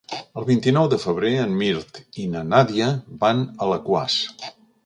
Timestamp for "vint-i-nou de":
0.45-0.97